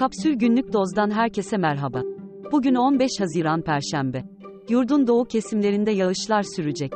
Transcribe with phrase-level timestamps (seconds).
[0.00, 2.02] Kapsül Günlük Doz'dan herkese merhaba.
[2.52, 4.24] Bugün 15 Haziran Perşembe.
[4.68, 6.92] Yurdun doğu kesimlerinde yağışlar sürecek.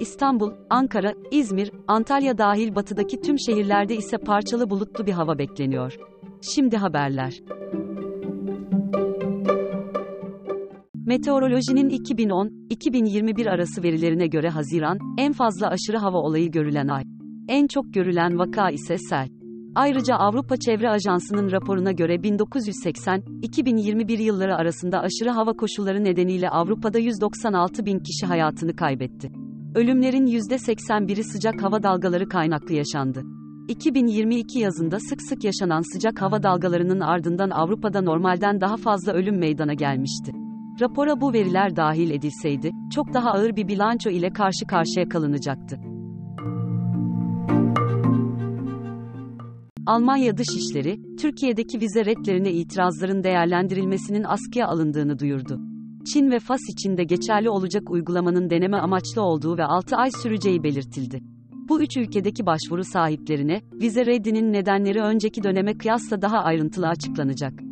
[0.00, 5.96] İstanbul, Ankara, İzmir, Antalya dahil batıdaki tüm şehirlerde ise parçalı bulutlu bir hava bekleniyor.
[6.54, 7.34] Şimdi haberler.
[10.94, 17.04] Meteorolojinin 2010-2021 arası verilerine göre Haziran, en fazla aşırı hava olayı görülen ay.
[17.48, 19.28] En çok görülen vaka ise sel.
[19.74, 27.86] Ayrıca Avrupa Çevre Ajansı'nın raporuna göre 1980-2021 yılları arasında aşırı hava koşulları nedeniyle Avrupa'da 196
[27.86, 29.30] bin kişi hayatını kaybetti.
[29.74, 33.22] Ölümlerin %81'i sıcak hava dalgaları kaynaklı yaşandı.
[33.68, 39.74] 2022 yazında sık sık yaşanan sıcak hava dalgalarının ardından Avrupa'da normalden daha fazla ölüm meydana
[39.74, 40.32] gelmişti.
[40.80, 45.93] Rapora bu veriler dahil edilseydi, çok daha ağır bir bilanço ile karşı karşıya kalınacaktı.
[49.86, 55.60] Almanya Dışişleri, Türkiye'deki vize redlerine itirazların değerlendirilmesinin askıya alındığını duyurdu.
[56.12, 60.62] Çin ve Fas için de geçerli olacak uygulamanın deneme amaçlı olduğu ve 6 ay süreceği
[60.62, 61.20] belirtildi.
[61.68, 67.63] Bu üç ülkedeki başvuru sahiplerine, vize reddinin nedenleri önceki döneme kıyasla daha ayrıntılı açıklanacak.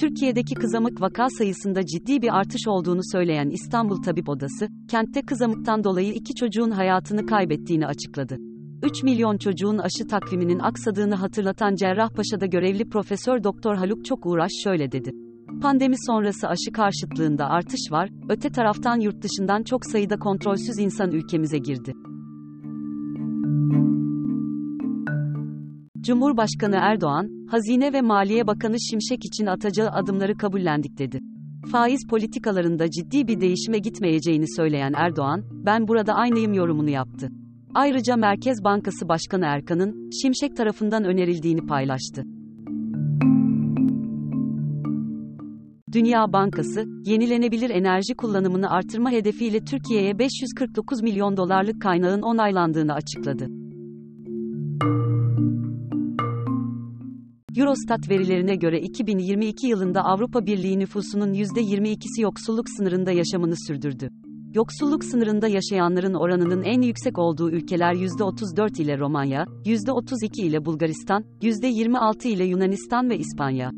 [0.00, 6.12] Türkiye'deki kızamık vaka sayısında ciddi bir artış olduğunu söyleyen İstanbul Tabip Odası, kentte kızamıktan dolayı
[6.12, 8.36] iki çocuğun hayatını kaybettiğini açıkladı.
[8.82, 14.92] 3 milyon çocuğun aşı takviminin aksadığını hatırlatan Cerrahpaşa'da görevli Profesör Doktor Haluk Çok Uğraş şöyle
[14.92, 15.12] dedi.
[15.62, 21.58] Pandemi sonrası aşı karşıtlığında artış var, öte taraftan yurt dışından çok sayıda kontrolsüz insan ülkemize
[21.58, 21.94] girdi.
[26.00, 31.20] Cumhurbaşkanı Erdoğan, Hazine ve Maliye Bakanı Şimşek için atacağı adımları kabullendik dedi.
[31.72, 37.28] Faiz politikalarında ciddi bir değişime gitmeyeceğini söyleyen Erdoğan, ben burada aynıyım yorumunu yaptı.
[37.74, 42.22] Ayrıca Merkez Bankası Başkanı Erkan'ın, Şimşek tarafından önerildiğini paylaştı.
[45.92, 53.46] Dünya Bankası, yenilenebilir enerji kullanımını artırma hedefiyle Türkiye'ye 549 milyon dolarlık kaynağın onaylandığını açıkladı.
[57.56, 64.10] Eurostat verilerine göre 2022 yılında Avrupa Birliği nüfusunun %22'si yoksulluk sınırında yaşamını sürdürdü.
[64.54, 72.28] Yoksulluk sınırında yaşayanların oranının en yüksek olduğu ülkeler %34 ile Romanya, %32 ile Bulgaristan, %26
[72.28, 73.70] ile Yunanistan ve İspanya.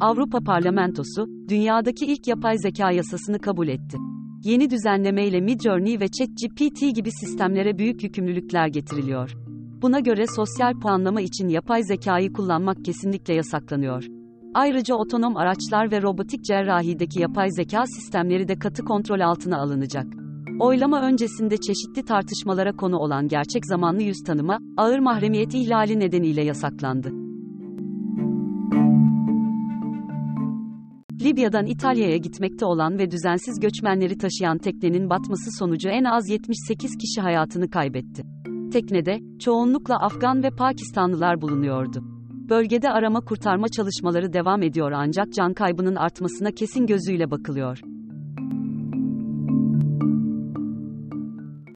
[0.00, 3.98] Avrupa Parlamentosu, dünyadaki ilk yapay zeka yasasını kabul etti.
[4.44, 9.39] Yeni düzenlemeyle Midjourney ve ChatGPT gibi sistemlere büyük yükümlülükler getiriliyor.
[9.82, 14.06] Buna göre sosyal puanlama için yapay zekayı kullanmak kesinlikle yasaklanıyor.
[14.54, 20.06] Ayrıca otonom araçlar ve robotik cerrahideki yapay zeka sistemleri de katı kontrol altına alınacak.
[20.60, 27.12] Oylama öncesinde çeşitli tartışmalara konu olan gerçek zamanlı yüz tanıma, ağır mahremiyet ihlali nedeniyle yasaklandı.
[31.20, 37.20] Libya'dan İtalya'ya gitmekte olan ve düzensiz göçmenleri taşıyan teknenin batması sonucu en az 78 kişi
[37.20, 38.22] hayatını kaybetti.
[38.70, 42.02] Teknede, çoğunlukla Afgan ve Pakistanlılar bulunuyordu.
[42.48, 47.80] Bölgede arama kurtarma çalışmaları devam ediyor ancak can kaybının artmasına kesin gözüyle bakılıyor.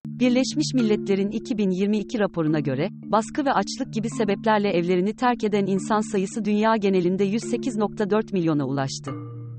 [0.07, 6.45] Birleşmiş Milletler'in 2022 raporuna göre, baskı ve açlık gibi sebeplerle evlerini terk eden insan sayısı
[6.45, 9.11] dünya genelinde 108.4 milyona ulaştı.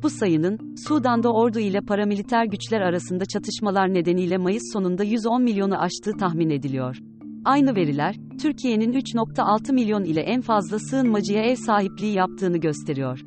[0.04, 6.12] Bu sayının, Sudan'da ordu ile paramiliter güçler arasında çatışmalar nedeniyle Mayıs sonunda 110 milyonu aştığı
[6.20, 7.00] tahmin ediliyor.
[7.46, 13.22] Aynı veriler, Türkiye'nin 3.6 milyon ile en fazla sığınmacıya ev sahipliği yaptığını gösteriyor.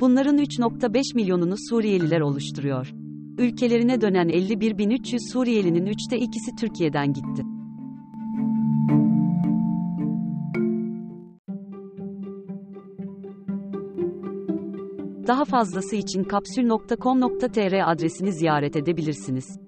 [0.00, 2.92] Bunların 3.5 milyonunu Suriyeliler oluşturuyor.
[3.38, 7.42] Ülkelerine dönen 51.300 Suriyelinin üçte ikisi Türkiye'den gitti.
[15.26, 19.63] Daha fazlası için kapsül.com.tr adresini ziyaret edebilirsiniz.